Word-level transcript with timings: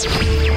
Broadcasting 0.00 0.49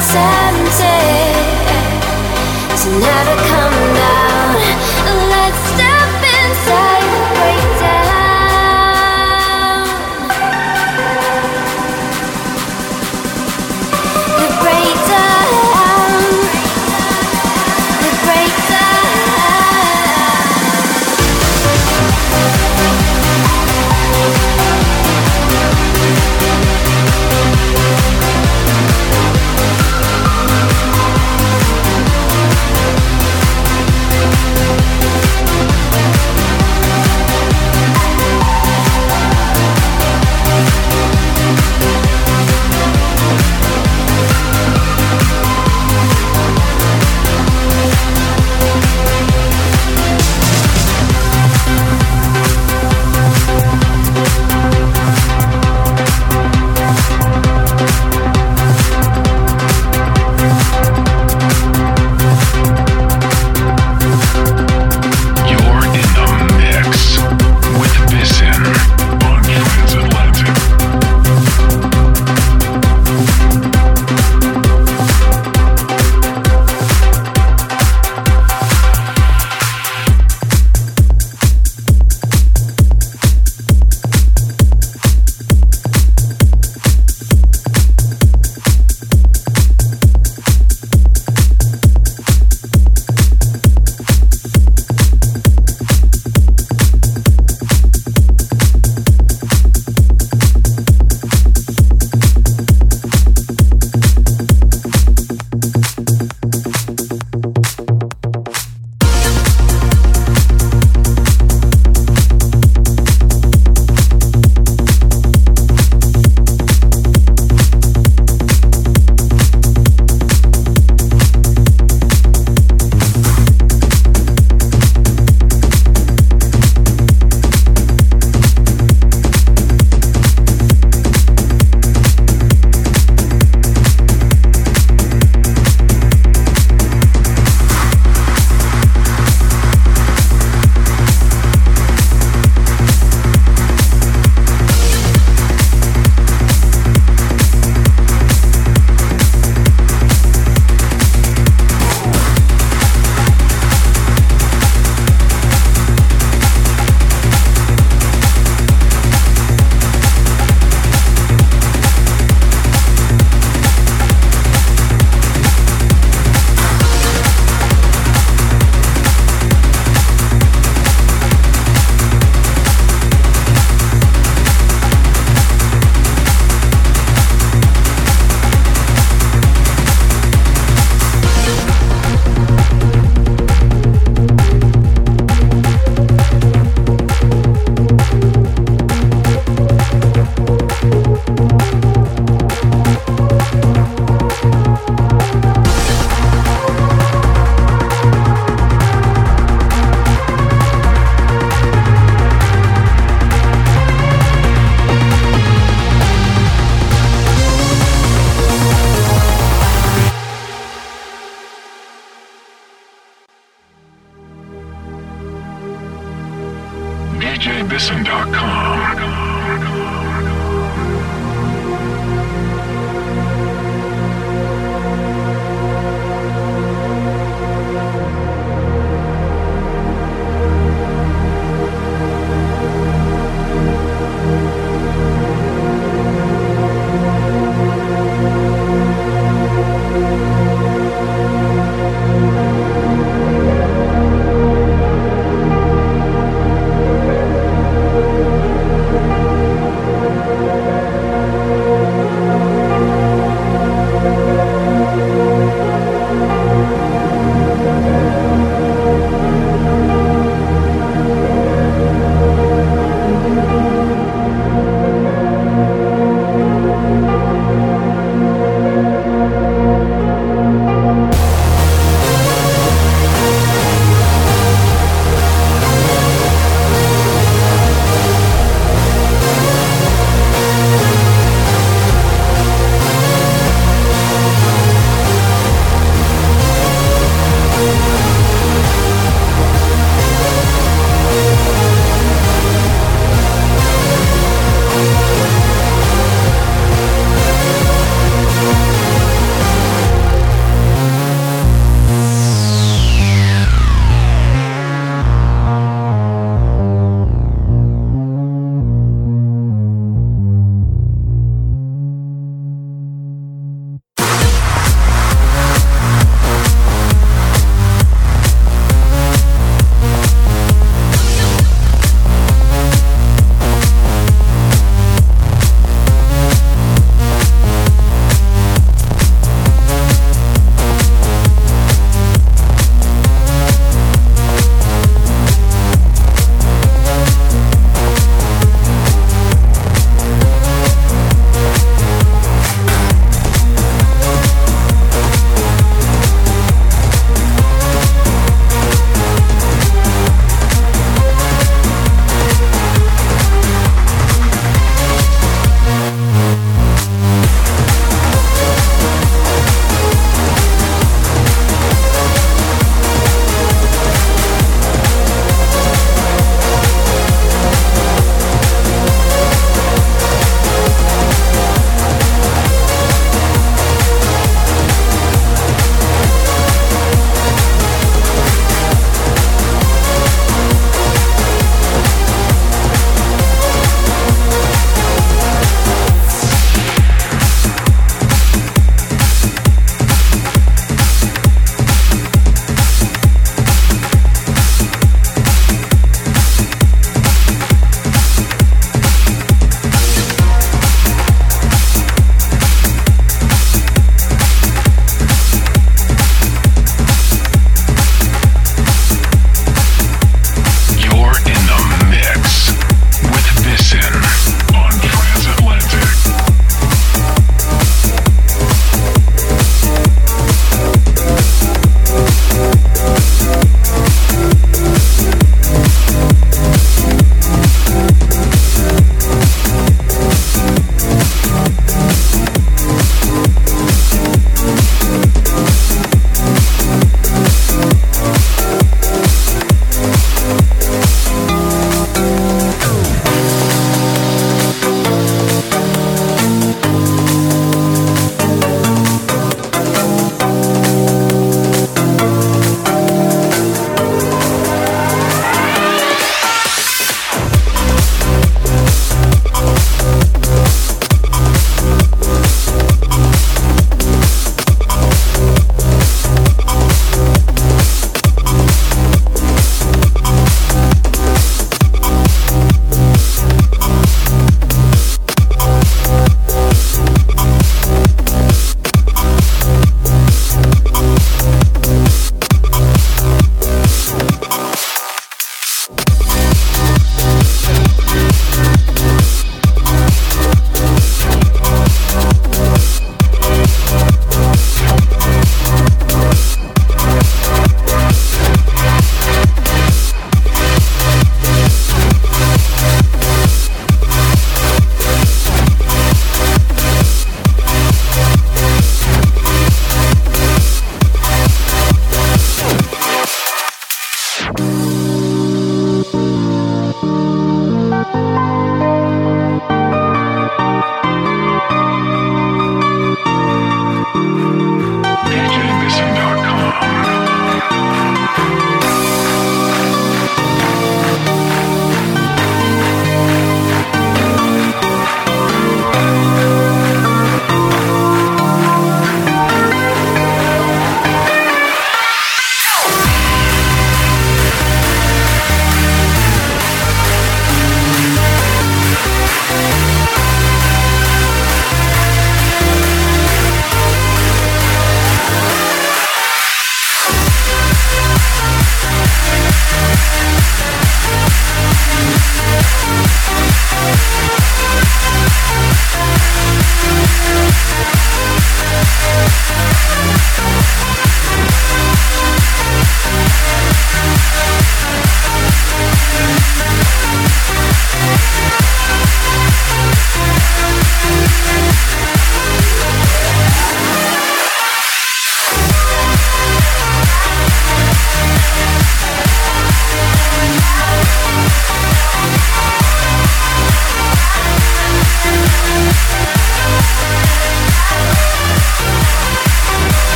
tempted 0.00 1.34
to 2.78 2.88
never 3.00 3.36
come. 3.48 3.97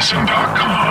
transatlanticmedicine.com. 0.00 0.87